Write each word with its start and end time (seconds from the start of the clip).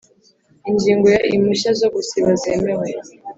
Ingingo 0.69 1.05
ya 1.13 1.19
impushya 1.35 1.71
zo 1.79 1.87
gusiba 1.95 2.29
zemewe 2.41 2.87